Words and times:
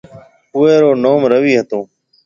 اُوئي 0.55 0.75
رو 0.81 0.91
نوم 1.03 1.21
رويِ 1.31 1.53
ھتو۔ 1.59 1.79